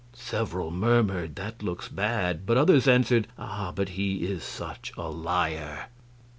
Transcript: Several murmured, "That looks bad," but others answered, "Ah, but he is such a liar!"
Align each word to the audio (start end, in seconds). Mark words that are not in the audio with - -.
Several 0.15 0.71
murmured, 0.71 1.35
"That 1.35 1.61
looks 1.61 1.87
bad," 1.87 2.47
but 2.47 2.57
others 2.57 2.87
answered, 2.87 3.27
"Ah, 3.37 3.71
but 3.71 3.89
he 3.89 4.23
is 4.25 4.43
such 4.43 4.91
a 4.97 5.07
liar!" 5.11 5.89